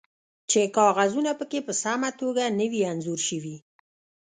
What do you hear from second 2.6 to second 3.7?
وي انځور شوي